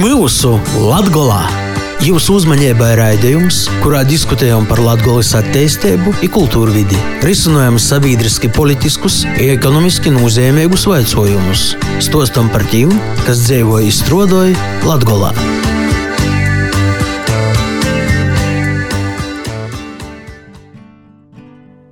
[0.00, 1.42] mūsu Latgolā!
[2.00, 10.88] Jūsu uzmanībai raidījums, kurā diskutējam par Latvijas attīstību, kultūru vidi, risinām sabiedriski, politiskus, ekonomiski nozīmīgus
[10.88, 11.66] jautājumus,
[12.00, 12.94] stostam par tiem,
[13.26, 14.56] kas dzīvo izstrādāja
[14.88, 15.34] Latvijā.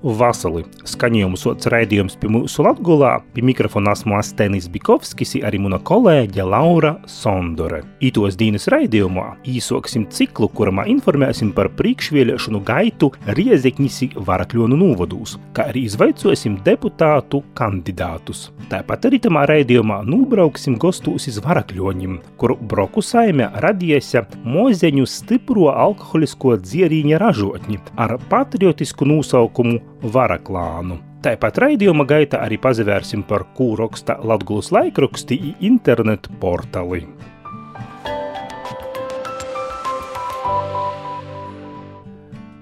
[0.02, 6.44] Vasali skaņojumu sots raidījums pie mūsu latgulā, pie mikrofona esmu Astenis Bikovskis, arī muna kolēģe
[6.46, 7.80] Laura Sondore.
[8.04, 15.88] Ītos dīnas raidījumā īsoksim ciklu, kurā informēsim par priekšvēlēšanu gaitu Riezekņisi Varakļonu novadūs, kā arī
[15.88, 18.52] izvaicosim deputātu kandidātus.
[18.70, 26.54] Tāpat arī tamā raidījumā nūbrauksim gostūs iz Varakļoņim, kuru broku saime radiesa mozeņu stipro alkoholisko
[26.62, 31.00] dzierīņa ražotņi ar patriotisku nosaukumu Varaklānu.
[31.24, 37.02] Tāpat raidījuma gaitā arī pazavērsim par kūroksta Latgulas laikraksti internetu portāli.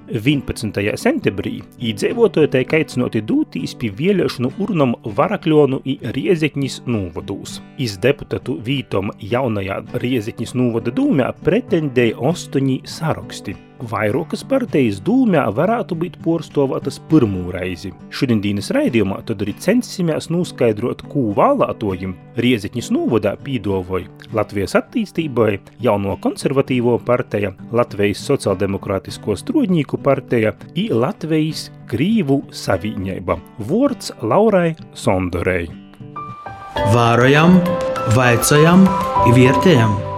[0.07, 0.71] 11.
[0.97, 7.59] septembrī iedzīvotāji tiek aicināti doties pie vēlēšanu urnām Varakļonu un Riezekņas novadūs.
[7.83, 13.57] Iz deputātu vītom jaunajā Riezekņas novada dūmē pretendēja astoņi saraksti.
[13.85, 17.93] Vairākas partijas dūmē varētu būt porcelānas pirmo reizi.
[18.09, 26.97] Šodienas raidījumā tad arī centīsimies noskaidrot, ko vēlētojiem Riezekņas novadā pīdavoja Latvijas attīstībai, jauno konservatīvo
[27.05, 33.39] partija, Latvijas sociāldemokrātisko strodņīku partija un Latvijas Krīvu saviņība.
[33.69, 35.69] Vārds Laurai Sondorei.
[36.93, 37.61] Vārojam,
[38.17, 38.85] vaicājam,
[39.33, 40.16] vērtējam!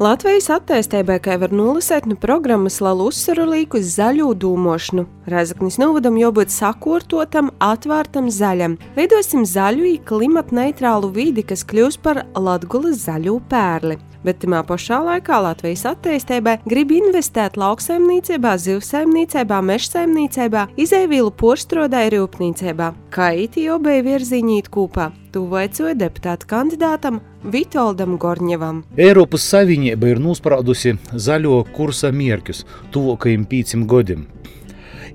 [0.00, 5.04] Latvijas attīstībai, kā var nolasīt no programmas Lalu uzsvaru līku zaļo dūmošanu.
[5.28, 8.78] Rezaknis novadam jābūt sakortotam, atvērtam zaļam.
[8.96, 15.40] Veidosim zaļu, klimata neitrālu vidi, kas kļūs par Latgulas zaļo pērli bet tajā pašā laikā
[15.44, 22.92] Latvijas attīstībai grib investēt lauksaimniecībā, zivsaimniecībā, mežsaimniecībā, izēvielu porstrodai rūpniecībā.
[23.14, 28.82] Kā īti obai virziņīt kūpā, tuvojoties deputāta kandidātam Vitoldam Gorņevam.
[29.00, 34.26] Eiropas Savienība ir nospraudusi zaļo kursa mērķus tuvākajiem pīcim gadiem.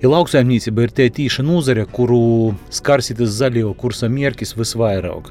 [0.02, 5.30] Ja lauksaimniecība ir tie tīša nozare, kuru skarsitas zaļo kursa mērķis visvairāk.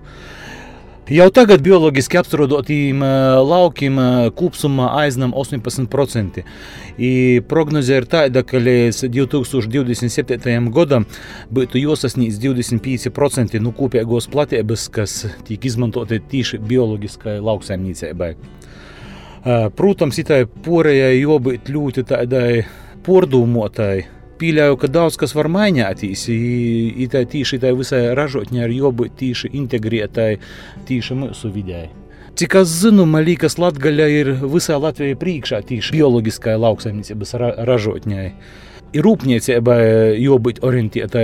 [1.05, 3.03] Jau tagad bioloģiski apstrādātiem
[3.45, 3.99] laukiem
[4.33, 6.39] kopumā aiznam 18%.
[6.97, 7.11] I
[7.45, 10.71] prognoze ir tāda, ka līdz 2027.
[10.73, 11.05] gadam
[11.53, 15.13] būtu jāsasniedz 25% no kopīgās platības, kas
[15.45, 18.31] tiek izmantota tieši bioloģiskai lauksaimniecībai.
[19.77, 22.65] Protams, tai porējai jābūt ļoti tādai
[24.37, 29.99] пиля, когда он вормания атис, и это тише, это высо рожать не арьёбы тише, интегри,
[29.99, 30.39] это
[30.87, 31.89] тише мы сувидяй.
[32.35, 37.31] Cik es zinu, Malīkas Latvijā ir visā Latvijā priekšā tieši bioloģiskai lauksaimniecības
[37.63, 38.25] ražotņai.
[38.95, 39.77] Ir rūpniecība
[40.19, 41.23] jābūt orientētai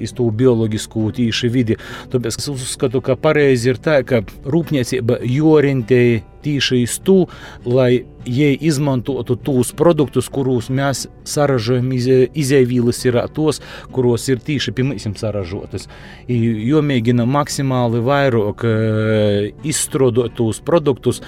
[0.00, 1.76] uz to bioloģisku tīši vidi.
[2.12, 7.18] Tāpēc es uzskatu, ka pareizi ir tā, ka rūpniecība jorientēja tīši uz to,
[7.64, 13.60] lai jie izmantotu tos produktus, kurus mēs saražojam, izēvīlas ir tos,
[13.94, 15.88] kuros ir tīši pirmīsim saražotas.
[16.28, 18.64] Jo mēģina maksimāli vairāk
[19.66, 21.22] izstrādāt tos produktus,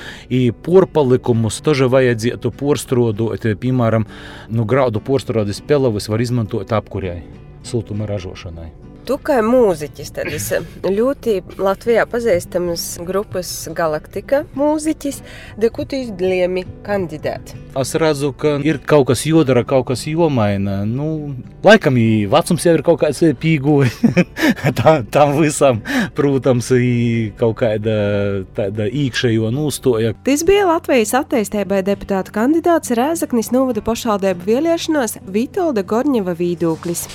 [0.65, 4.09] porpalikumus toža vajadzētu porstrodot, piemēram,
[4.55, 7.23] nu, graudu porstrādes pelavas var izmantot apkurei,
[7.67, 8.94] siltuma ražošanai.
[9.05, 15.19] Tu kā mūziķis, tad esi ļoti Latvijā pazīstams grupas Galaktika mūziķis,
[15.61, 17.53] deku tu izlēmi kandidēt.
[17.77, 20.79] Es redzu, ka ir kaut kas jodara, kaut kas jomaina.
[20.89, 21.35] Nu,
[21.67, 22.01] laikam,
[22.33, 23.93] vecums jau ir kaut kāds pīgoja
[24.81, 25.85] tā, tam visam,
[26.17, 26.73] protams,
[27.37, 28.01] kaut kāda
[28.57, 30.17] tāda īkšējo nūstoja.
[30.25, 37.11] Tas bija Latvijas attīstībai deputāta kandidāts Rēzaknis novada pašvaldību vēlēšanās Vitolda Gorņeva vīdūklis.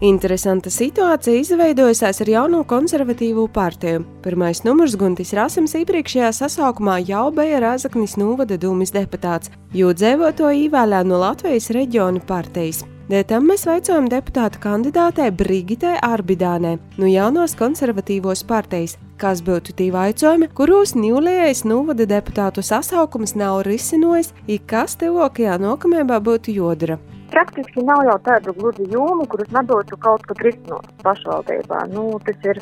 [0.00, 4.04] Interesanta situācija izveidojusies ar jauno konservatīvo partiju.
[4.22, 11.02] Pirmais numurs Guntis Rasims iepriekšējā sasaukumā jau bija Rāzaknis Nūvada dūmis deputāts, jo dzēvoto īvēlē
[11.02, 12.84] no Latvijas reģiona partijas.
[13.10, 19.90] Dēļ tam mēs veicojam deputāta kandidātei Brigitai Arbidānē no jaunos konservatīvos partijas, kas būtu tie
[19.90, 27.00] jautājumi, kuros Nīlējais Nūvada deputātu sasaukums nav risinājis, ir kas tevokajā nākamajā būtu jodara.
[27.32, 31.82] Praktiski nav jau tādu gluži jomu, kurus nedotu kaut kas risinot pašvaldībā.
[31.92, 32.60] Nu, tas ir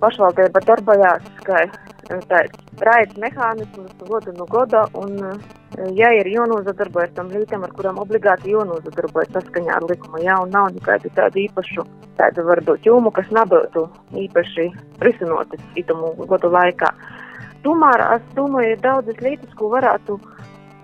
[0.00, 1.60] pašvaldība darbojās, ka
[2.30, 5.14] tāds raids mehānisms, goda no goda, un,
[5.96, 10.72] ja ir jānozadarbojas tam lītam, ar kuram obligāti jānozadarbojas saskaņā ar likumu, ja, un nav
[10.74, 11.84] nekādu tādu īpašu,
[12.18, 13.84] tādu varbūt jūmu, kas nebūtu
[14.24, 14.68] īpaši
[15.04, 16.90] risinotas itumu godu laikā.
[17.62, 20.18] Tomēr es domāju, ir daudzas lietas, ko varētu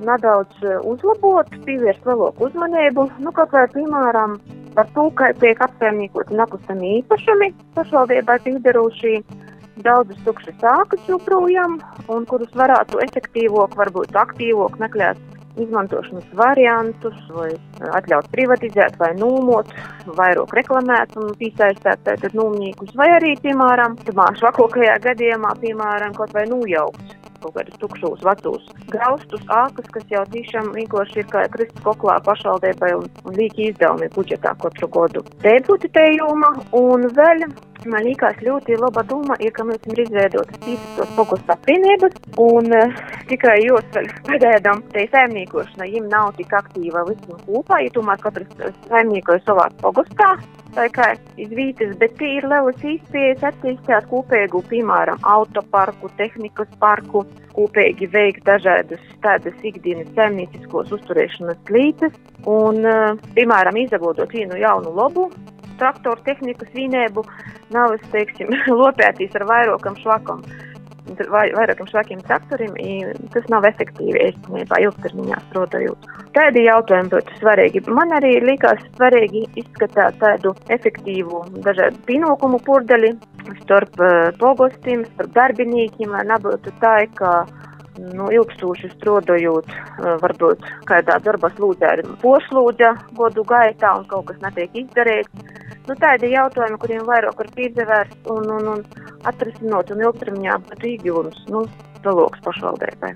[0.02, 3.08] nedaudz uzlabot, pievērst lielāku uzmanību.
[3.22, 4.38] Nu, kaut vai, piemēram,
[4.74, 9.18] par to, ka tiek apsaimniekoti nekustami īpašumi pašvaldībai piederūšie
[9.84, 11.78] daudzas tukšas sākas joprojām,
[12.12, 15.20] un kurus varētu efektīvāk, varbūt aktīvāk meklēt
[15.60, 17.52] izmantošanas variantus, vai
[17.94, 19.70] atļaut privatizēt, vai nūmot,
[20.18, 23.94] vairāk reklamēt un piesaistīt tātad nūmniekus, vai arī, piemēram,
[24.40, 30.72] švakokajā gadījumā, piemēram, kaut vai nūjaukt kaut kādus tukšus, vecus graustus, ākas, kas jau tiešām
[30.76, 35.24] vienkārši ir kā kristus koklā pašvaldībai un, un līķi izdevumi budžetā katru gadu.
[35.44, 37.46] Te būtu te joma, un vēl
[37.84, 43.00] Man liekas, ļoti laba doma ir, ka mēs esam izveidojuši tīstos pogus apvienības, un uh,
[43.28, 49.44] tikai jūs pagaidām te saimniekošana, viņiem nav tik aktīva visam kopā, ja tomēr katrs saimniekoja
[49.44, 50.30] savā pogustā,
[50.78, 58.08] tā kā izvītas, bet tie ir lielas īspējas attīstīt kopēgu, piemēram, autoparku, tehnikas parku, kopīgi
[58.10, 62.16] veikt dažādas tādas ikdienas saimnieciskos uzturēšanas līdzes,
[62.48, 65.28] un, uh, piemēram, izavodot vienu jaunu lobu,
[65.80, 67.24] traktoru tehnikas vienību
[67.74, 70.44] nav, es teiksim, lopētīs ar vairākam švakam.
[71.28, 72.76] Vai, vairākiem švakiem traktoriem,
[73.34, 76.06] tas nav efektīvi īstenībā ilgtermiņā strādājot.
[76.32, 77.82] Tādi jautājumi būtu svarīgi.
[77.92, 83.12] Man arī likās svarīgi izskatīt tādu efektīvu dažādu pienākumu pordaļi
[83.60, 87.34] starp uh, pogostiem, starp darbiniekiem, lai nebūtu tā, ka
[88.00, 94.40] nu, ilgstoši strādājot, uh, varbūt kādā darba slūdzē ir pošlūdza godu gaitā un kaut kas
[94.46, 95.52] netiek izdarīts
[95.84, 101.44] Nu, tādi jautājumi, kuriem vairāk var pievērst un, un, un atrisinot un ilgtermiņā būtu iegūms
[101.52, 101.66] nu,
[102.06, 103.12] dalūks pašvaldībai.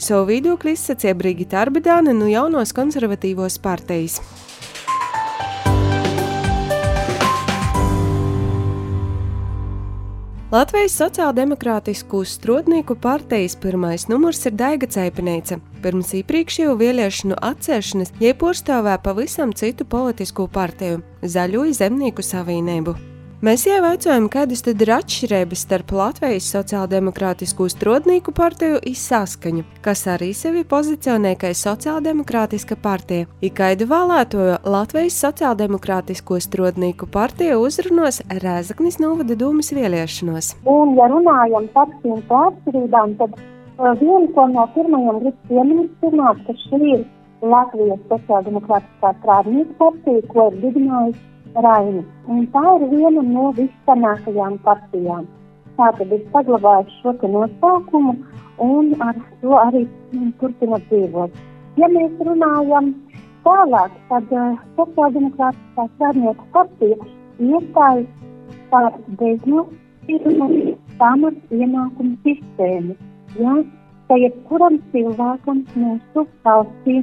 [0.00, 4.20] Savu viedokli izsacīja Brigita Arbidāne no jaunos konservatīvos partijas.
[10.50, 15.60] Latvijas sociāldemokrātisku strādnieku partijas pirmais numurs ir Daiga Cēpinīca.
[15.84, 21.04] Pirms iepriekšējo vēlēšanu atcelšanas jie pārstāvē pavisam citu politisku partiju-
[21.36, 23.09] Zaļo zemnieku savienību.
[23.40, 30.02] Mēs jau jautājām, kādas tad ir atšķirības starp Latvijas sociāldemokrātisko strodnieku partiju un saskaņu, kas
[30.12, 33.30] arī sevi pozicionē kā sociāldemokrātiska partija.
[33.40, 40.52] Ikaidu vēlētojo Latvijas sociāldemokrātisko strodnieku partiju uzrunos Rēzaknis novada dūmas vēlēšanos.
[40.68, 46.58] Un, ja runājam par šīm pārspīdām, tad uh, viena no pirmajām gribu pieminēt, pirmāt, ka
[46.66, 47.08] šī ir
[47.40, 52.04] Latvijas sociāldemokrātiskā strādnieku partija, ko ir dibinājusi Raini.
[52.28, 55.26] Un tā ir viena no vissanākajām partijām.
[55.76, 58.16] Tā tad ir saglabājusi šo nosaukumu
[58.60, 59.86] un ar to arī
[60.40, 61.38] turpina dzīvot.
[61.80, 62.92] Ja mēs runājam
[63.44, 66.96] tālāk, tad uh, Sociāldemokrātiskā strādnieku partija
[67.40, 68.08] iestājas
[68.70, 72.96] par beznosīgumu pamat ienākumu sistēmu.
[73.40, 73.56] Ja,
[74.10, 77.00] ka jebkuram cilvēkam mūsu valstī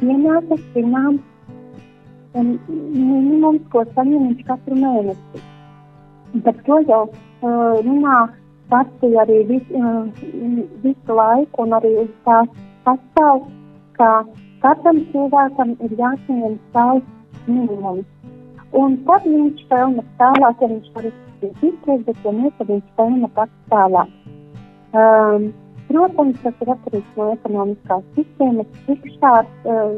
[0.00, 1.22] pienākas zināms
[2.40, 5.44] un minimums, ko saņem viņš katru mēnesi.
[6.44, 8.16] Bet to jau uh, runā
[8.70, 10.08] partija arī vis, uh,
[10.84, 11.94] visu laiku, un arī
[12.26, 12.50] tās
[12.86, 13.46] pastāv,
[13.98, 14.10] ka
[14.64, 18.06] katram cilvēkam ir jāsaņem savs minimums.
[18.76, 23.30] Un tad viņš pelna tālāk, ja viņš var izdarīt, bet ja ne, tad viņš pelna
[23.36, 24.10] pats tālāk.
[24.96, 25.48] Um,
[25.88, 29.96] protams, tas ir atkarīgs no ekonomiskās sistēmas, cik šāds uh,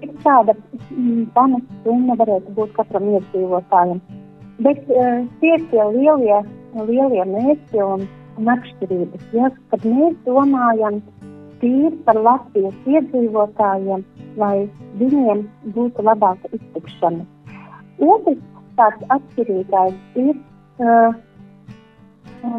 [0.00, 0.54] cik tāda
[0.90, 4.00] mm, pamata summa varētu būt katram iedzīvotājam.
[4.64, 6.40] Bet uh, tie ir tie lielie,
[6.76, 8.06] lielie mērķi un,
[8.40, 9.26] un atšķirības.
[9.36, 11.00] Ja, kad mēs domājam
[11.60, 14.04] tīri par Latvijas iedzīvotājiem,
[14.40, 14.54] lai
[15.00, 15.44] viņiem
[15.76, 17.26] būtu labāka iztikšana.
[18.00, 18.40] Otrs
[18.78, 21.12] tāds atšķirīgais ir uh,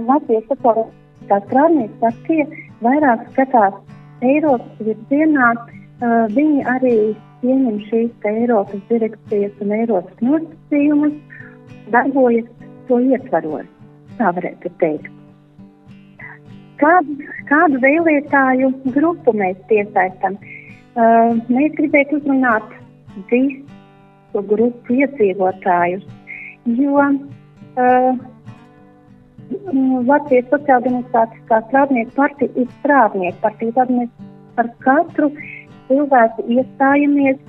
[0.10, 2.46] Latvijas sociālās krāpniecības partija
[2.86, 3.78] vairāk skatās
[4.22, 5.54] Eiropas virzienā.
[6.02, 6.96] Uh, viņi arī
[7.42, 11.18] pieņem šīs Eiropas direktīvas un Eiropas nosacījumus,
[11.94, 12.48] darbojas
[12.88, 13.68] to ietvaros,
[14.20, 15.10] tā varētu teikt.
[16.82, 17.18] Kādu,
[17.50, 20.38] kādu vēlētāju grupu mēs piesaistām?
[20.92, 22.74] Uh, mēs gribētu uzrunāt
[23.30, 26.08] visu grupu iedzīvotājus,
[26.80, 28.12] jo uh,
[30.08, 33.76] Latvijas sociāldemokrātiskā strādnieku partija ir strādnieku partija.
[33.78, 34.12] Tad mēs
[34.58, 35.50] par katru uh,
[35.92, 37.40] cilvēki iestājamies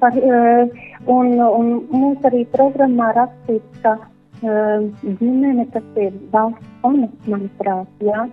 [0.00, 0.68] par, uh,
[1.06, 4.84] un, un mums arī programmā rakstīts, ka uh,
[5.20, 8.26] ģimene tas ir valsts pamats, manuprāt, jā.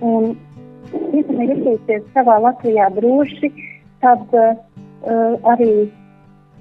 [0.00, 0.32] un
[1.12, 3.52] visam ir izteikties savā Latvijā droši,
[4.04, 4.56] tad uh,
[5.52, 5.72] arī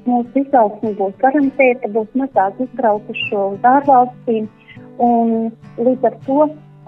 [0.10, 4.48] mūsu izaugsme būs garantēta, būs mazāk izbraukušo uz ārvalstīm,
[5.00, 6.40] un līdz ar to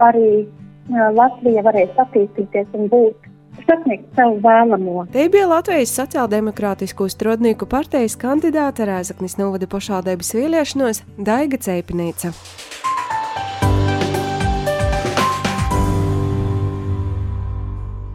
[0.04, 3.31] arī uh, Latvija varēs attīstīties un būt
[3.68, 5.06] sasniegt savu vēlamo.
[5.14, 12.34] Te bija Latvijas sociāldemokrātisko strodnieku partijas kandidāte Rēzaknis novada pašvaldības vēlēšanos Daiga Ceipinīca.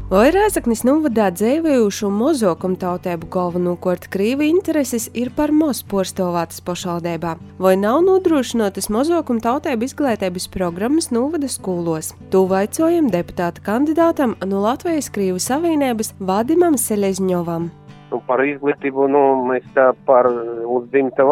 [0.07, 8.05] Vai Rēzaknis novadā dzīvojušu mozokumu tautību galvenokārt krīvi intereses ir par Mosporstovātas pašvaldībā, vai nav
[8.07, 12.13] nodrošinātas mozokumu tautību izglītības programmas novada skolos?
[12.31, 17.73] To vaicojam deputāta kandidātam no Latvijas Krīvu Savienības Vadimam Selezņovam.
[18.13, 21.27] Nu, par izglītību nu, mēs tā par uz dzimta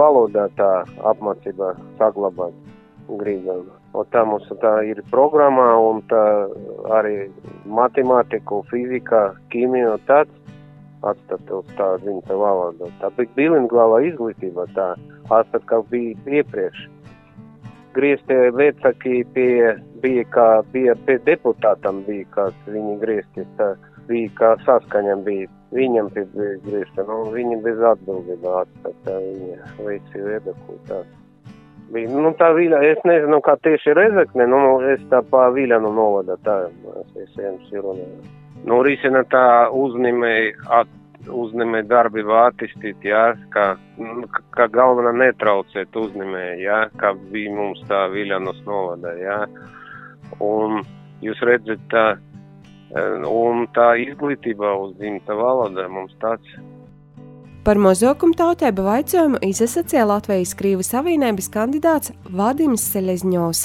[0.00, 0.70] valodā tā
[1.12, 2.56] apmācībā saglabāt
[3.08, 3.68] gribam.
[3.94, 6.22] Un tā mums tā ir programmā, un tā
[6.98, 7.28] arī
[7.66, 10.40] matemātika, fizika, ķīmija un tāds
[11.04, 12.88] atstāt uz tā dzimta valoda.
[13.00, 14.94] Tā bija bilinglāla izglītība, tā
[15.28, 16.86] atstāt, kā bija iepriekš.
[17.94, 23.74] Grieztie vecāki pie, bija kā, bija pie deputātam bija, kāds viņi griezties, tā
[24.08, 25.50] bija kā saskaņam bija.
[25.74, 26.22] Viņam pie
[26.62, 31.23] griezta, nu, viņi bez atbildībā atstāt, tā viņa visi viedokļi tāds
[31.92, 32.10] bija.
[32.10, 34.60] Nu, tā viļa, es nezinu, kā tieši Rezekne, nu,
[34.94, 38.20] es tā pa Viļanu novada, tā es visiem runāju.
[38.64, 39.44] Nu, risina tā
[39.76, 40.92] uzņēmēji at,
[41.28, 43.66] uzņēmēji darbību attīstīt, jā, kā,
[44.56, 49.40] kā galvenā netraucēt uzņēmēji, jā, kā bija mums tā Viļanos novada, jā.
[50.44, 50.80] Un
[51.24, 52.06] jūs redzat, tā,
[53.28, 56.56] un tā izglītība uz dzimta valodā mums tāds
[57.64, 63.62] Par mozokumu tautību vaicojumu izsacīja Latvijas Krīvu Savienības kandidāts Vadims Seļezņos.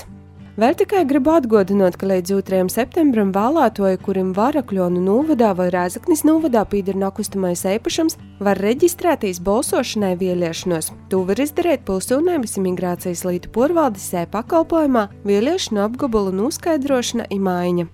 [0.59, 2.61] Vēl tikai gribu atgādināt, ka līdz 2.
[2.71, 10.93] septembrim vēlētoju, kurim Varakļonu novadā vai Rēzaknis novadā pīder nekustamais īpašums, var reģistrēties balsošanai vēlēšanos.
[11.11, 17.91] To var izdarīt pilsonības imigrācijas lītu porvaldes sē pakalpojumā vēlēšanu apgabalu noskaidrošana imaiņa.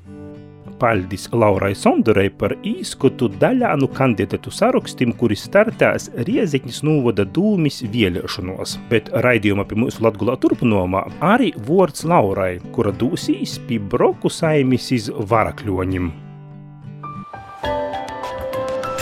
[0.82, 9.10] Paļdis Laurai Sondorei par īskotu daļānu kandidatu sarakstim, kuri startēs Riezikņas novada dūmis vēlēšanos, bet
[9.26, 16.12] raidījuma pie mūsu Latgulā turpinājumā arī vārds Laurai, kura dūsīs pie broku saimis iz varakļoņim.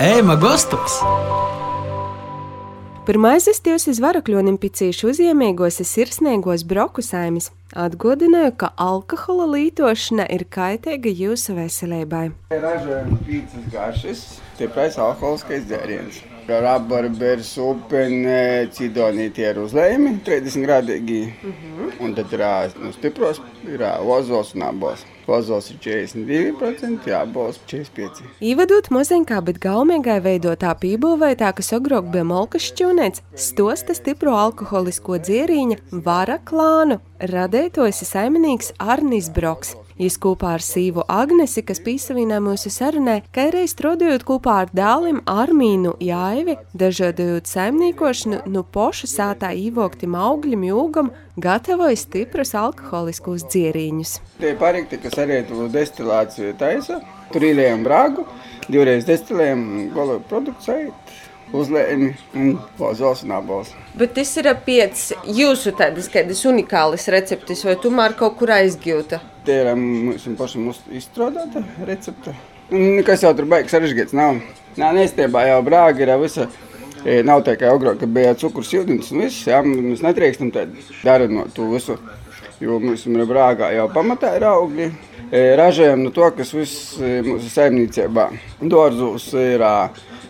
[0.04, 1.02] Ēma Gostoks!
[3.04, 7.50] Pirmais es jūs uz varakļonim picīšu uzņēmīgos ir sirsnīgos broku saimis.
[7.76, 12.30] Atgādināju, ka alkohola lietošana ir kaitīga jūsu veselībai.
[12.56, 14.22] Ražojam pīcis garšas,
[14.54, 16.24] stiprais alkoholiskais dzēriens.
[16.48, 21.22] Rabarbers, upene, cidonī tie ir uzlējumi, 30 grādīgi.
[21.44, 21.92] Mm -hmm.
[22.04, 22.44] Un tad ir
[22.84, 25.06] nu, stipros, ir ozols un abols.
[25.28, 28.28] Ozols ir 42%, abols 45%.
[28.42, 35.78] Ievadot moziņkā, bet gaumīgai veidotā pībūvētā, kas agrāk bija molkas šķūnēts, stosta stipro alkoholisko dzierīņa
[35.92, 39.76] vara klānu radētojas saimnieks Arnis Broks.
[40.02, 45.20] Jis kopā ar sīvu Agnesi, kas pīsavīnā mūsu sarunē, ka reiz strādājot kopā ar dēlim
[45.30, 54.16] Armīnu Jāivi, dažādojot saimniekošanu, nu pošu sātā īvoktim augļim jūgam, gatavoja stiprus alkoholiskos dzieriņus.
[54.42, 58.26] Tie parikti, kas arī to destilāciju taisa, tur īlējam brāgu,
[58.66, 61.03] divreiz destilējam golo produkciju
[61.54, 63.70] uzlēmi un pozols un abols.
[63.98, 69.22] Bet tas ir pieci jūsu tādas kādas unikālas receptes, vai tomēr kaut kur aizgūta?
[69.46, 72.34] Tie ir mums pašam izstrādāta recepte.
[72.74, 74.40] Nekas jau tur baigs sarežģīts nav.
[74.80, 76.48] Nā, nestiebā jau brāga ir visa.
[77.04, 79.44] Nav tā kā agrāk, ka bija cukurs, ūdens un viss.
[79.46, 82.00] Jā, mēs nedrīkstam tādu darīt no to visu.
[82.64, 84.88] Jo mums ir brāgā jau pamatā ir augļi.
[85.60, 88.30] Ražējam no to, kas viss mūsu saimniecībā.
[88.72, 89.66] Dārzos ir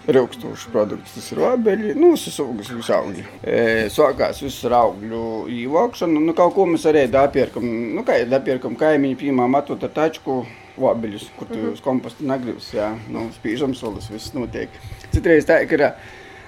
[0.03, 3.21] Rūkstošs produkts, tas ir abeļi, nu, visas augas, visas augļi.
[3.47, 3.59] E,
[3.93, 5.21] sākās viss ar augļu
[5.61, 7.63] īvākšanu, nu, kaut ko mēs arī dapierkam,
[7.95, 10.41] nu, kā dapierkam kaimiņu, piemēram, atot ar tačku
[10.75, 11.77] vabeļus, kur tu mm -hmm.
[11.77, 14.69] uz kompostu negribas, jā, nu, spīžam solis, viss notiek.
[15.13, 15.85] Citreiz tā, ka ir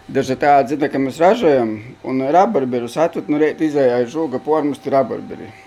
[0.07, 5.64] daži tādi zina, ka mēs ražojam, un rabarberus atved, nu, reit izējā žoga pormusti rabarberi.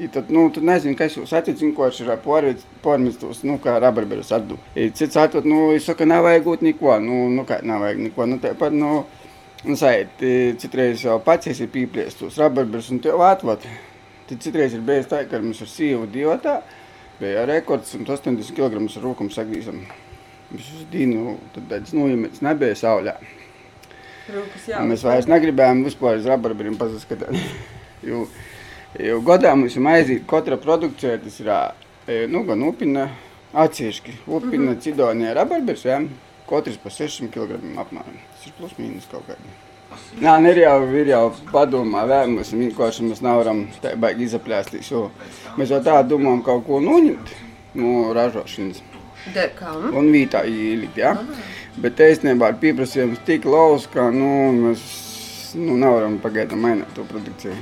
[0.00, 1.32] I tad, nu, tad nezinu, kas jūs
[1.76, 4.56] ko ir pārmestos, nu, kā rabarberus atdu.
[4.74, 8.38] I cits atvot, nu, es saku, nevajag būt neko, nu, nu, kā nevajag neko, nu,
[8.40, 9.04] tāpat, nu,
[9.66, 10.24] nu, sait,
[10.62, 13.66] citreiz jau pats esi pīpliestos rabarberus un tev atvot.
[14.30, 16.60] Tad citreiz ir bijis tā, ka mums ar sīvu divatā
[17.20, 19.82] bija rekords 180 kg ar rūkumu sagrīzam.
[20.50, 23.18] Visus dīnu, tad tāds nojumets nebija saulē.
[24.30, 24.80] Rūkas, jā.
[24.86, 27.36] Mēs vairs negribējām vispār uz rabarberiem pasaskatāt.
[28.98, 33.08] Jo, gadā mums ir aiziet katra produkcija, tas ir nu, gan upina
[33.54, 34.12] atsevišķi.
[34.26, 34.80] Upina, Mhm.
[34.80, 36.08] cidonija, rabarbers, jā.
[36.48, 38.16] Katrs pa 600 kg apmēram.
[38.34, 39.46] Tas ir plus mīnus kaut kādi.
[40.20, 45.10] Nā, ne ir jau, ir jau padomā, vēlamies, vienkārši mēs nevaram tā baigi izaplēstīt, jo
[45.56, 47.28] mēs jau tā domājam kaut ko noņemt
[47.74, 48.82] no ražošanas
[49.34, 49.94] Dekam.
[49.94, 51.16] un vītā ielikt, jā.
[51.78, 57.54] Bet īstenībā ar pieprasījums tik lauz, ka, nu, mēs, nu, nevaram pagaidām mainīt to produkciju.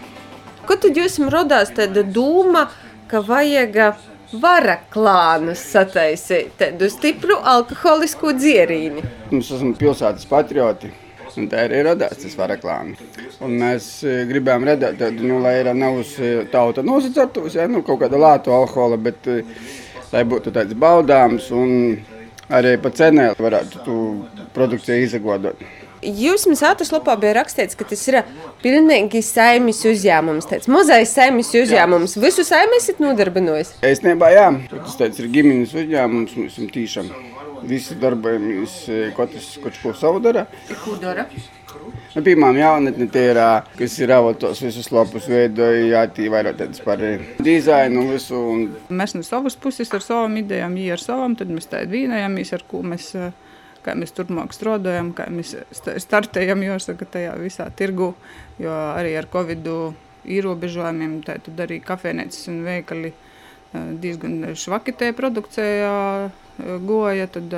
[0.69, 2.67] Ko tad jums radās tāda doma,
[3.09, 3.79] ka vajag
[4.37, 9.05] varaklānus sataisīt, tādu stipru alkoholisku dzierīni?
[9.33, 10.93] Mēs esam pilsētas patrioti.
[11.39, 13.01] Un tā arī radās tas varaklāns.
[13.41, 18.03] Mēs e, gribējām redzēt, tādu, nu, lai ir nevis e, tauta nosacertos, ja, nu, kaut
[18.03, 19.29] kāda lāta alkohola, bet
[20.13, 21.97] lai būtu tāds baudāms un
[22.53, 23.99] arī pa cenē varētu tu
[24.57, 25.63] produkciju izagodot.
[26.03, 28.21] Jūs mums autoslopā bija rakstīts, ka tas ir
[28.63, 32.19] pilnīgi saimnes uzņēmums, mazais saimnes uzņēmums.
[32.23, 33.75] Visu saimnes esat nodarbinājis?
[33.87, 37.13] Īstenībā, jā, tas tāds ir ģimenes uzņēmums, mēs esam tīšām.
[37.69, 40.45] Visi darbojamies, e, katrs kaut ko savu dara.
[40.85, 41.27] Ko dara?
[42.15, 43.39] Nu, Piemēram, jaunatne tie ir,
[43.79, 47.13] kas ir avotos visus lapus veidoja, jātīvairo tāds par e,
[47.45, 48.39] dizainu visu.
[48.55, 48.63] Un
[49.01, 52.65] Mēs no savas puses ar savām idejām, viņi ar savām, tad mēs tā vienojamies, ar
[52.71, 53.35] ko mēs, eh,
[53.85, 58.15] kā mēs turpmāk strādājam, kā mēs sta- startējam, jāsaka, tajā visā tirgu,
[58.59, 59.67] jo arī ar Covid
[60.29, 63.13] ierobežojumiem, tad arī kafejnīcas un veikali
[63.73, 65.95] diezgan švaki tajā produkcijā
[66.85, 67.53] goja, tad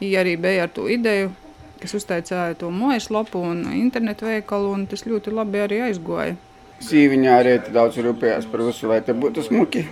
[0.00, 1.32] viņi arī bija ar to ideju,
[1.80, 6.36] kas uztaicāja to mojas lapu un internetu veikalu, un tas ļoti labi arī aizgoja.
[6.84, 9.86] Sīviņā arī daudz rūpējās par visu, lai te būtu smuki.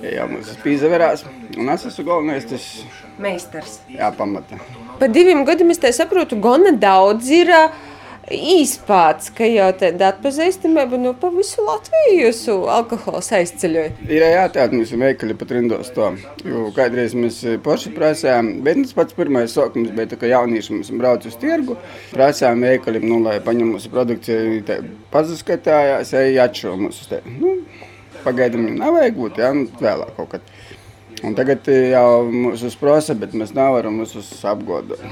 [0.00, 1.26] Jā, mums tas pīzaverās.
[1.60, 2.64] Un es esmu galvenais, tas
[3.20, 3.80] Meistars.
[3.92, 4.56] jāpamata.
[4.98, 7.62] Pa diviem gadiem es te saprotu, gana daudz ir ā,
[8.30, 13.92] īspāts, ka jau tāda atpazīstamība nu, pa visu Latviju jūsu alkohols aizceļoja.
[14.06, 16.12] Ir jātāda mums veikali pat rindos to.
[16.46, 21.26] Jo kādreiz mēs paši prasējām, bet tas pats pirmais sākums bija, ka jaunieši mums brauc
[21.26, 21.78] uz tirgu.
[22.14, 24.62] Prasējām veikalim, nu, lai paņem mūsu produkciju,
[25.14, 27.22] pazaskatājās, ej atšo mūsu te.
[27.26, 27.56] Nu,
[28.24, 30.54] pagaidām nevajag būt, jā, nu, vēlāk kaut kad.
[31.26, 35.02] Un tagad eh, jau mums prasa, bet mēs nevaram visus apgodot.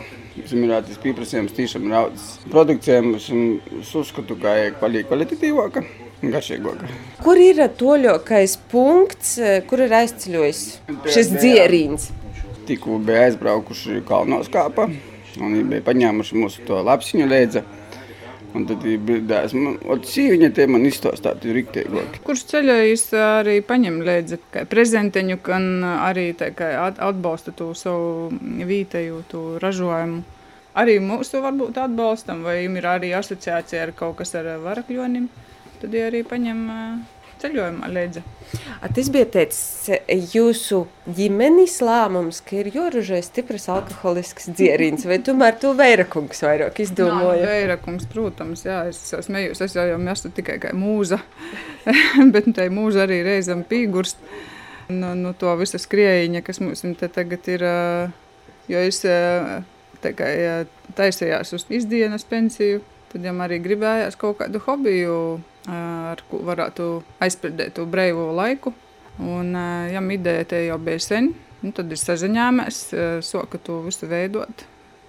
[0.52, 2.38] Ir tas pieprasījums tiešām raudzes.
[2.48, 3.26] Produkcija mums
[3.80, 5.82] es uzskatu, ka ir paliek kvalitatīvāka
[6.22, 6.88] garšīgāka.
[7.22, 10.62] Kur ir toļākais punkts, ā, kur ir aizceļojis
[11.12, 12.08] šis dzierīns?
[12.68, 14.88] Tikko bija aizbraukuši kalnos kāpa
[15.38, 17.64] un viņi bija paņēmuši mūsu to lapsiņu lēdzi.
[18.56, 22.16] Un tad bija un sīviņa te man izstāstīja riktīgāk.
[22.24, 28.32] Kurš ceļojis arī paņem līdzi kā prezenteņu, gan arī tā kā at- atbalsta to savu
[28.72, 29.20] vietēju
[29.60, 30.24] ražojumu.
[30.78, 35.30] Arī mūsu varbūt atbalstam, vai jums ir arī asociācija ar kaut kas ar varakļonim,
[35.80, 36.60] tad viņi arī paņem
[37.42, 38.22] ceļojumā līdzi.
[38.94, 39.60] Tas bija tāds
[40.32, 40.82] jūsu
[41.18, 47.46] ģimenes lēmums, ka ir jāražojas stiprs alkoholisks dzierīns, vai tomēr to vairakungs vairāk izdomāja?
[47.52, 51.20] Vairakungs, protams, jā, es smējos, es jau jau esmu tikai kā mūza,
[52.34, 54.20] bet tai mūza arī reizam pīgurst.
[54.88, 57.64] No, no to visa skriejiņa, kas mums te tagad ir,
[58.72, 59.02] jo es
[60.04, 60.56] jā,
[60.98, 62.82] taisījās uz izdienas pensiju,
[63.12, 65.16] tad jām arī gribējās kaut kādu hobiju,
[65.68, 66.88] ar ko varētu
[67.24, 68.74] aizpildīt to brīvo laiku.
[69.18, 69.50] Un
[69.90, 71.32] jām ideja te jau bija sen,
[71.64, 72.82] nu, tad es saziņāmies,
[73.26, 74.64] soka to visu veidot.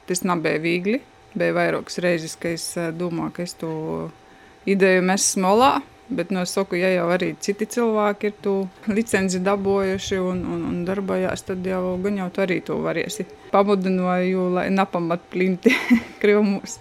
[0.10, 1.02] Tas nebija viegli.
[1.38, 3.72] Bija vairākas reizes, ka es domāju, ka es to
[4.66, 5.76] ideju mesu smolā.
[6.10, 8.54] Bet no es saku, ja jau arī citi cilvēki ir to
[8.90, 13.28] licenci dabūjuši un, un, un darbojās, tad jau gan jau tu arī to variesi.
[13.54, 15.74] Pamudināju, lai nepamat plimti
[16.22, 16.80] krivmus,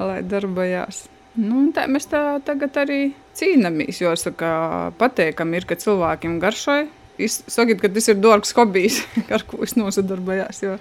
[0.00, 1.04] lai darbojās.
[1.36, 3.00] Nu, tā mēs tā tagad arī
[3.36, 4.48] cīnāmies, jo saka,
[4.96, 6.88] pateikami ir, ka cilvēkiem garšoja.
[7.28, 9.02] Saku, ka tas ir dārgs hobijs,
[9.36, 10.78] ar ko es nosadarbojos, jo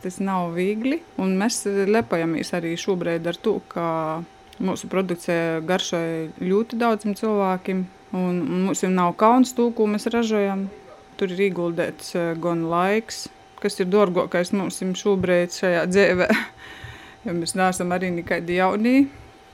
[0.00, 1.02] tas nav viegli.
[1.20, 3.86] Un mēs lepojamies arī šobrīd ar to, ka
[4.60, 7.78] Mūsu produkcija garšoja ļoti daudziem cilvēkiem,
[8.12, 10.66] un, un mums jau nav kauns to, ko mēs ražojam.
[11.16, 13.24] Tur ir ieguldīts eh, gan laiks,
[13.62, 16.28] kas ir dārgākais mums šobrīd šajā dzīvē,
[17.24, 18.98] jo mēs neesam arī nekādi jauni.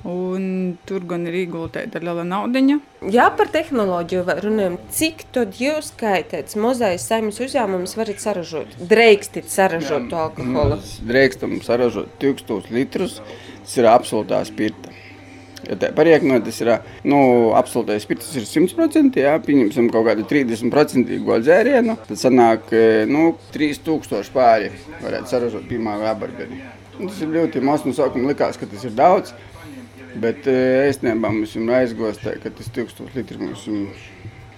[0.07, 2.77] Un tur gan ir ieguldīta liela naudiņa.
[3.11, 4.77] Jā, par tehnoloģiju runājam.
[4.92, 8.77] Cik tad jūs, kā tāds mazais saimnes uzņēmums, varat saražot?
[8.92, 10.79] Drīkstat saražot to alkoholu?
[10.79, 13.19] Mēs drīkstam saražot 1000 litrus.
[13.67, 14.95] Tas ir absolūtā spirta.
[15.67, 16.71] Ja tā parieknot, tas ir
[17.09, 17.19] nu,
[17.59, 19.19] absolūtais spirts, tas ir 100%.
[19.19, 21.97] Jā, pieņemsim kaut kādu 30% dzērienu.
[22.07, 22.71] Tad sanāk
[23.11, 24.71] nu, 3000 pāri
[25.03, 26.61] varētu saražot pirmā rabarberi.
[27.01, 27.83] Tas ir ļoti maz.
[27.89, 29.35] No sākuma likās, ka tas ir daudz.
[30.17, 33.67] Bet īstenībā mums ir aizgūst, ka tas 1000 litri mums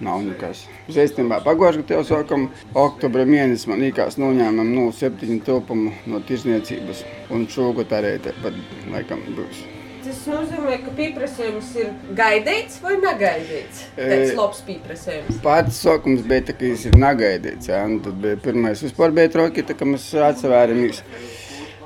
[0.04, 0.66] nav nekas.
[0.88, 2.46] Īstenībā pagājušajā gadā jau sākam
[2.78, 7.02] oktobra mēnesī, man liekas, noņēmām 0,7 tilpumu no tirzniecības,
[7.34, 9.66] un šogad arī tāpat laikam būs.
[10.08, 13.82] Tas nozīmē, ka pieprasījums ir gaidīts vai negaidīts.
[13.96, 15.40] Tas ir labs pieprasījums.
[15.44, 17.68] Pats sākums bija tā, ka viņš ir negaidīts.
[17.68, 17.82] Ja?
[17.84, 21.02] Un tad bija pirmais vispār bija troki, tā, ka mēs atsevērāmies.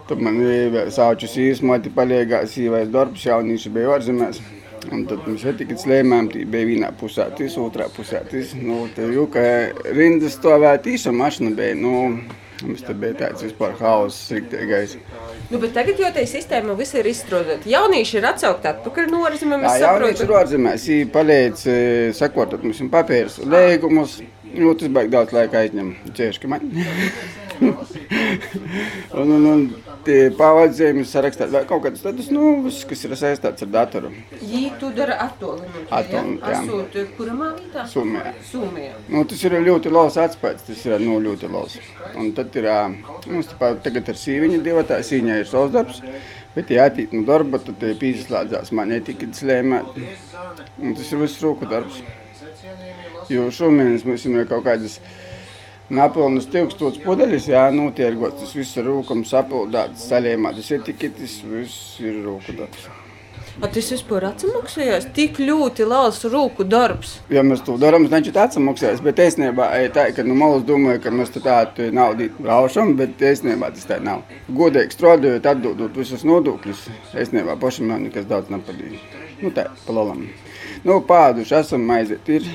[0.06, 4.42] Tad man bija saučus īsmoti paliekās īvais darbs, jaunieši bija ārzemēs.
[4.90, 8.24] Un tad mēs tikai slēmām, tī bija vienā pusē, tīs otrā pusē.
[8.30, 9.42] Tīs, nu, tā jau, ka
[9.94, 11.92] rindas stāvēt īsa mašana bija, nu,
[12.64, 14.96] mums te bija tāds vispār hauss, riktīgais.
[15.52, 17.70] Nu, bet tagad jau tā sistēma viss ir izstrādāta.
[17.70, 19.66] Jaunieši ir atsaukti atpakaļ no ārzemēm.
[19.68, 20.88] Jā, jaunieši ir ārzemēs.
[20.90, 21.64] Viņi palīdz
[22.18, 24.18] sakotot mums papīrus, lēgumus.
[24.52, 25.94] Nu, tas baigi daudz laika aizņem.
[26.16, 26.66] Cieši, ka man.
[29.22, 29.62] un, un, un
[30.06, 34.12] tie pavadzējumi sarakstāt vēl kaut kādus tādus, nu, viss, kas ir saistāts ar datoru.
[34.40, 35.88] Jī tu dara attolinot.
[35.88, 36.60] Attolinot, jā.
[36.60, 37.86] Asūt, kuramā vietā?
[37.90, 38.34] Sumijā.
[38.50, 38.92] Sumijā.
[39.08, 41.78] Nu, tas ir ļoti labs atspējas, tas ir nu, ļoti labs.
[42.18, 42.68] Un tad ir,
[43.26, 46.02] mums tāpā, tagad ar sīviņu divi, tā sīņā ir savs darbs.
[46.52, 49.94] Bet, ja atīt no darba, tad pīzslēdzās man netika slēmēt.
[50.82, 52.02] Un tas ir viss rūku darbs.
[53.32, 54.98] Jo šomēnes mums ir kaut kādas
[55.92, 62.56] Napilnas tūkstotis pudeļus, jā, notiergots, tas viss ir rūkam sapildāts, saļēmātas etiketes, viss ir rūku
[62.56, 62.86] darbs.
[63.60, 67.18] A, tas vispār atsamaksājās tik ļoti liels rūku darbs.
[67.32, 71.12] Ja mēs to darām, tad viņš atsamaksājas, bet īstenībā tā, ka no malas domāju, ka
[71.12, 74.24] mēs tādu naudu braušam, bet īstenībā tas tā nav.
[74.48, 79.02] Godīgi strādājot, atdodot visus nodokļus, īstenībā pašam jau nekas daudz nepadīja.
[79.42, 80.26] Nu tā, pa lalam.
[80.86, 82.46] Nu, pāduši esam aiziet ir,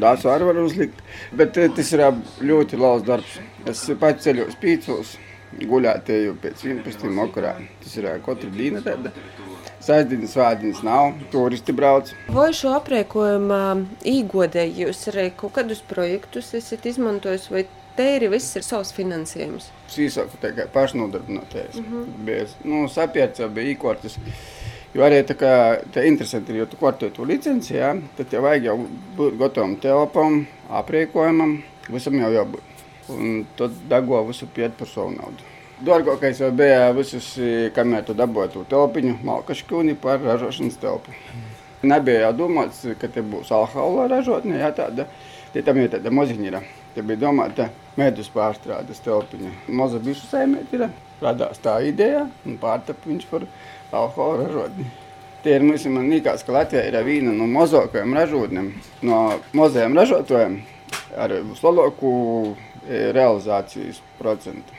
[0.00, 1.02] dāsu arī var uzlikt,
[1.36, 2.04] bet tas ir
[2.40, 3.38] ļoti liels darbs.
[3.68, 5.14] Es pats ceļos pīcos,
[5.60, 7.12] guļātēju pēc 11.
[7.26, 7.54] okurā.
[7.82, 9.12] Tas ir katru dienu tāda.
[9.82, 12.12] Sēdienas, svētdienas nav, turisti brauc.
[12.30, 13.62] Vai šo aprēkojumā
[14.06, 17.64] īgodēji jūs arī kaut kādus projektus esat izmantojis, vai
[17.96, 19.72] te ir viss ir savs finansējums?
[19.90, 21.80] Sīsāku tikai pašnodarbinātais.
[21.80, 22.24] Mm -hmm.
[22.28, 24.18] Bija, nu, sapiecā bija īkortas.
[24.18, 24.61] Jo arī
[25.40, 25.52] kā
[25.92, 28.74] tā interesanti jo tu kortē to licenci, ja, tad tev vajag jau
[29.16, 32.84] būt gatavam telpam, aprīkojumam, visam jau jābūt.
[33.12, 35.48] Un tad dago visu piet par savu naudu.
[35.82, 37.32] Dārgākais jau bija visus,
[37.74, 41.16] kamēr tu dabūji to telpiņu, malkaškūni par ražošanas telpu.
[41.82, 45.08] Nebija jau domāts, ka te būs alkohola ražotne, ja tāda,
[45.56, 46.60] tie tam ir tāda moziņa.
[46.92, 49.50] Te bija domāta medus pārstrādes telpiņa.
[49.72, 50.44] Moza bišu
[50.76, 50.90] ir,
[51.22, 53.48] radās tā ideja un pārtap viņš par
[53.92, 54.88] alkohola ražotni.
[55.42, 58.68] Tie ir mums, man liekas, ka Latvija ir viena no mazākajām ražotnēm,
[59.02, 59.22] no
[59.58, 60.60] mazajiem ražotājiem
[61.18, 62.12] ar vislielāko
[62.88, 64.78] realizācijas procentu.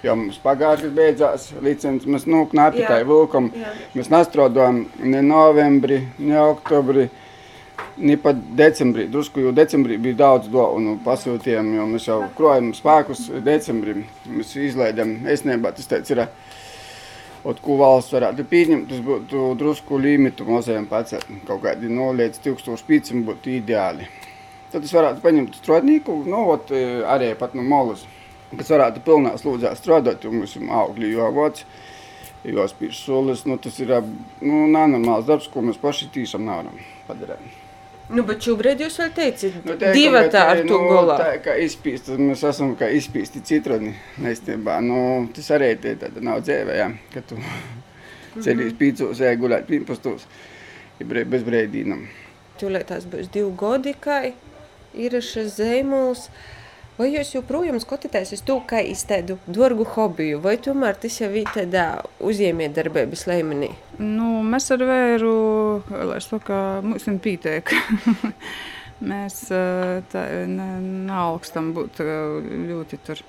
[0.00, 3.50] Jo mums pagājušajā gadā beidzās licences, mēs nu knapi tai vilkam.
[3.92, 7.10] Mēs nestrādājam ne novembrī, ne oktobrī,
[8.00, 9.10] ne pat decembrī.
[9.12, 14.06] Drusku jau decembrī bija daudz dāvanu pasūtījām, jo mēs jau krojam spēkus decembrī.
[14.24, 16.24] Mēs izlaidām, es nebā tas teica, ir
[17.40, 21.24] Ot, ko valsts varētu pieņemt, tas būtu drusku limitu mazajam pacelt.
[21.48, 24.08] Kaut kādi no līdz 1500 būtu ideāli.
[24.70, 26.68] Tad es varētu paņemt strādnieku, nu, ot,
[27.14, 28.04] arī pat no molas,
[28.52, 31.64] kas varētu pilnā slūdzā strādāt, jo mums ir augļi jāvoc,
[32.44, 33.46] jāspīš solis.
[33.48, 36.76] Nu, tas ir nu, nenormāls darbs, ko mēs paši tīšām nevaram
[37.08, 37.69] padarīt.
[38.10, 41.16] Nu, bet šobrīd jūs vēl teicat, Nu, divi tā ar to golā.
[41.20, 43.92] Tā kā izpīsti, mēs esam kā izpīsti citroni,
[44.22, 44.80] neistībā.
[44.82, 47.38] Nu, tas arī tie tāda nav dzēvē, jā, ka tu
[48.42, 50.26] ceļīs pīcos, ej gulēt pīmpastos,
[50.98, 52.06] ja bez brēdīnam.
[52.60, 54.22] Tūlīt tās būs divi gadi, kā
[54.94, 56.26] ir šis zīmols.
[57.00, 61.46] Vai jūs joprojām skatāties uz to, kā izteidu dārgu hobiju, vai tomēr tas jau ir
[61.48, 61.84] tādā
[62.20, 63.70] uzņēmējdarbības līmenī?
[64.04, 65.30] Nu, mēs ar vēru,
[65.88, 67.72] lai es to kā mums pīteik.
[69.12, 70.66] mēs eh, tā, ne,
[71.06, 73.24] neaugstam būt eh, ļoti tur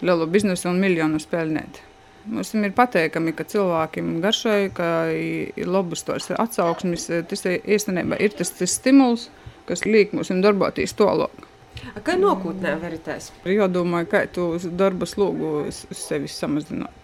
[0.00, 1.82] lielu biznesu un miljonu spēlēt.
[2.24, 7.10] Mums ir pateikami, ka cilvēkiem garšai, ka ir labas tos atsauksmes.
[7.28, 9.28] Tas īstenībā ir tas, tas stimuls,
[9.68, 11.49] kas liek mums darboties tālāk.
[11.94, 13.30] A, Kā nākotnē veritēs?
[13.48, 16.96] Jādomā, kā tu darba slogu sevi samazināt.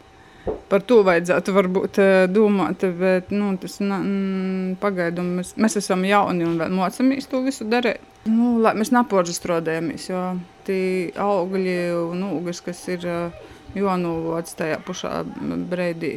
[0.70, 3.78] Par to vajadzētu varbūt eh, domāt, bet nu, tas
[4.82, 8.02] pagaidām mēs, mēs esam jauni un vēl mācāmies to visu darīt.
[8.30, 10.22] Nu, lai mēs nepožastrādājamies, jo
[10.66, 13.42] tie augļi un ūgas, kas ir eh,
[13.78, 15.20] jānovāc tajā pašā
[15.70, 16.14] brīdī,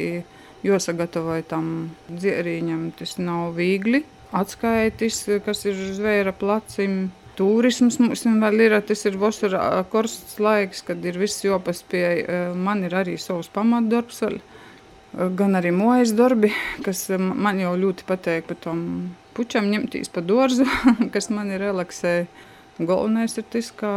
[0.65, 1.73] jāsagatavo tam
[2.09, 4.03] dzērīņam, tas nav viegli.
[4.35, 7.07] Atskaitis, kas ir zvēra placim,
[7.39, 12.25] Turisms mums vēl ir, tas ir vasarā karsts laiks, kad ir viss jopaspēj.
[12.59, 14.35] Man ir arī savs pamatdarbs vēl,
[15.39, 16.51] gan arī mojas darbi,
[16.83, 18.83] kas man jau ļoti patīk par tom
[19.39, 20.67] pučam ņemtīs pa dārzu,
[21.13, 22.27] kas man ir relaksēja.
[22.79, 23.89] Galvenais ir tas, ka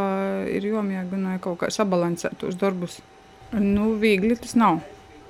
[0.51, 2.97] ir jāmēģina kaut kā sabalansēt tos darbus.
[3.55, 4.81] Nu, viegli tas nav.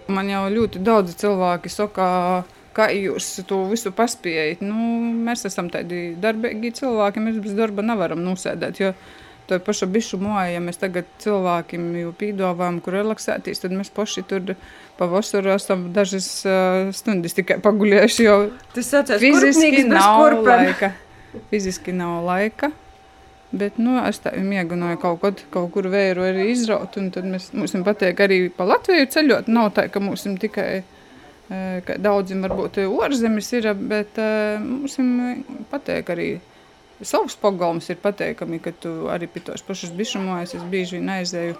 [0.10, 2.06] Man jau ļoti daudz cilvēki saka,
[2.75, 4.63] kā jūs to visu paspējat.
[4.65, 4.77] Nu,
[5.25, 8.81] mēs esam tādi darbīgi cilvēki, mēs bez darba nevaram nosēdēt.
[8.81, 8.93] Jo
[9.47, 14.23] to pašu bišu moju, ja mēs tagad cilvēkiem jau pīdovām, kur relaksēties, tad mēs paši
[14.27, 14.53] tur
[14.97, 18.38] pavasaru esam dažas uh, stundas tikai paguļējuši, jo
[18.75, 20.93] Tas saucās fiziski nav laika.
[21.51, 22.71] Fiziski nav laika.
[23.53, 26.95] Bet nu, es tā mēģināju kaut, kaut, kaut kur vēju arī izraut.
[26.95, 29.51] Tad mēs, mums patīk arī pa Latviju ceļot.
[29.53, 30.92] Nav tā, ka mums ir tikai ka
[32.02, 34.98] daudziem varbūt ārzemes ir, bet eh, mums
[35.72, 36.28] patīk arī
[37.04, 41.58] savs pagalms ir pateikami, ka tu arī pie tos pašus bišumojas, es bieži vien aizēju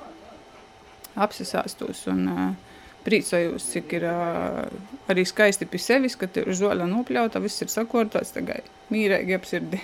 [1.24, 2.46] apsisāstos un uh,
[3.06, 4.64] priecājos, cik ir uh,
[5.12, 9.82] arī skaisti pie sevis, ka ir žoļa nopļauta, viss ir sakortots, tagad mīrēgi apsirdi.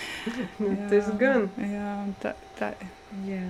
[0.90, 1.46] Tas gan.
[1.56, 2.72] Jā, tā, tā.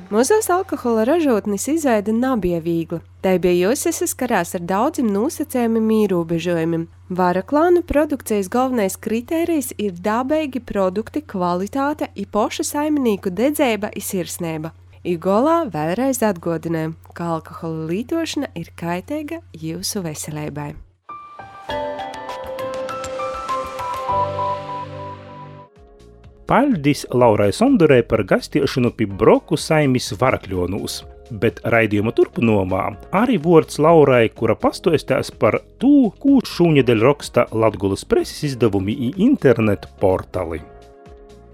[0.08, 3.02] Mūsos alkohola ražotnes izveide nebija viegla.
[3.20, 6.86] Tai bija jāsaskarās ar daudziem nosacījumiem, ierobežojumiem.
[7.12, 14.72] Varaklānu produkcijas galvenais kritērijs ir dabīgi produkti, kvalitāte, ir poša saimnieku dedzēba, ir sirsnība.
[15.04, 20.74] Igolā vēlreiz atgādinājām, ka alkohola lietošana ir kaitīga jūsu veselībai.
[26.50, 30.96] Paldies Laurai Sondorē par gastiešanu pie broku saimis varakļonūs.
[31.30, 32.80] Bet raidījuma turpinājumā
[33.14, 39.92] arī vārds Laurai, kura pastoistās par to, ko šūnedēļ raksta Latgulas preses izdevumi i internetu
[40.02, 40.58] portāli.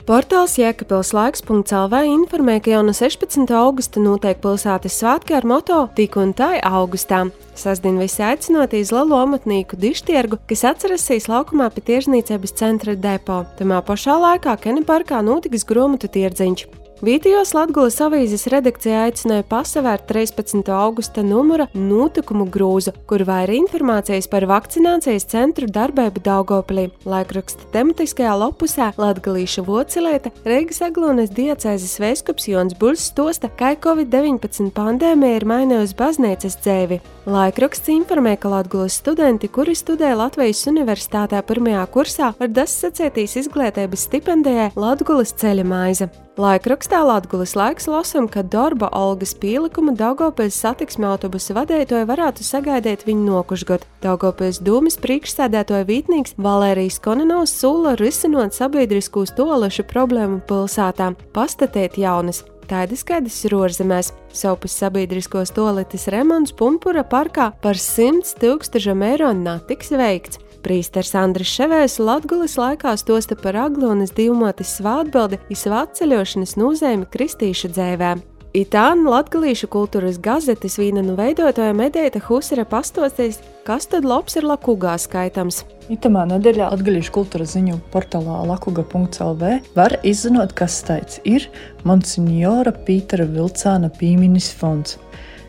[0.08, 3.52] Portāls Jēkabils laiks.lv informē, ka jau no 16.
[3.52, 7.26] augusta notiek pilsētas svētki ar moto Tik un tai augustā.
[7.56, 13.44] Sasdien visi aicināti uz lielu amatnieku dištiergu, kas atcerasīs laukumā pie tiežniecības centra depo.
[13.56, 16.85] Tamā pašā laikā Keniparkā notiks gromatu tirdziņš.
[17.04, 20.62] Vietējos Latvijas avīzes redakcija aicināja pasavērt 13.
[20.72, 26.86] augusta numura notikumu grūzu, kur vairāk informācijas par vakcinācijas centru darbību Daugopilī.
[27.04, 35.42] Laikraksta tematiskajā lapusē Latgalīša vocilieta Reigas Aglonas diecēzes vēskups Jons Buļs stosta, kā Covid-19 pandēmija
[35.42, 37.02] ir mainījusi baznīcas dzēvi.
[37.28, 44.72] Laikraksts informē, ka Latvijas studenti, kuri studē Latvijas Universitātē pirmajā kursā, var dasacētīs izglītības stipendijai
[44.80, 46.08] Latvijas ceļa maize.
[46.36, 53.24] Laikrakstā Latvijas laiks lasām, ka darba Olgas pielikuma Daugopils satiksme autobusu vadītāji varētu sagaidīt viņu
[53.24, 53.86] nokušgot.
[54.04, 62.42] Daugopils dūmis priekšsēdētāja vītnīgs Valērijas Konenovs sula risinot sabiedriskos toalešu problēmu pilsētā, pastatēt jaunas.
[62.68, 64.12] Tāda skaidrs ir ārzemēs.
[64.36, 70.44] Saupes sabiedriskos toaletes remonts Pumpura parkā par 100 tūkstošiem eiro netiks veikts.
[70.66, 78.24] Prīsters Andris Ševējs Latgulis laikā stosta par Aglonas divmotes svātbildi izsvātceļošanas nozīmi kristīšu dzēvēm.
[78.56, 84.96] Itāna latgalīšu kultūras gazetes vīna nu veidotāja Medēta Husera pastostīs, kas tad labs ir lakugā
[84.98, 85.60] skaitams.
[85.92, 91.46] Itamā nedēļā atgaļīšu kultūras ziņu portālā lakuga.lv var izzinot, kas taits ir
[91.86, 94.98] Monsignora Pītera Vilcāna pīminis fonds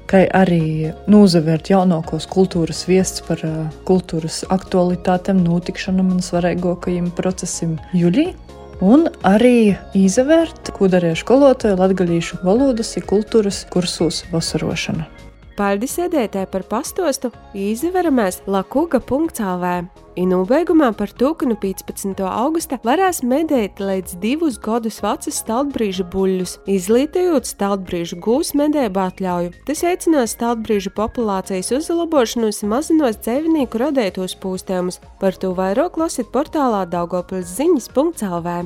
[0.07, 3.43] kā arī nozavērt jaunākos kultūras viests par
[3.87, 8.35] kultūras aktualitātēm, notikšanām un svarīgākajiem procesiem jūlijā.
[8.77, 15.16] Un arī izvērt, ko darīja skolotāji latgadījušu valodas un kultūras kursos vasarošana.
[15.57, 19.71] Paldies sēdētē par pastostu izveramies lakuga.lv.
[20.17, 22.21] Inūbeigumā par to, ka no 15.
[22.25, 29.53] augusta varēs medēt līdz divus gadus vecus stāvbrīža buļļus, izglītojot stāvbrīžu gūs medēbu atļauju.
[29.69, 35.01] Tas veicinās stāvbrīžu populācijas uzlabošanos un mazinos dzīvnieku radētos pūstējumus.
[35.21, 38.57] Par to vairāk lasiet portālā Daugopils ziņas.lv.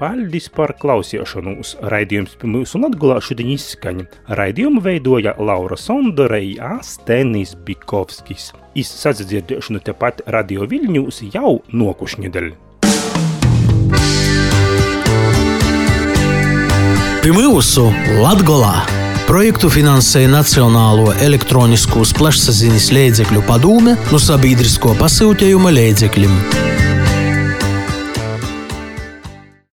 [0.00, 1.76] Paldies par klausīšanos!
[1.92, 4.06] Raidījums pie mūsu Latvijā šodien izskaņa.
[4.38, 8.50] Raidījumu veidoja Laura Sondore un Stenis Bikovskis.
[8.78, 12.48] Izsadzirdēšanu tepat Radio Viļņūs jau nokušņedēļ.
[17.22, 17.86] Pie mūsu
[18.18, 18.74] Latvijā!
[19.28, 26.91] Projektu finansēja Nacionālo elektronisko plašsaziņas līdzekļu padome no sabiedrisko pasūtījuma līdzekļiem.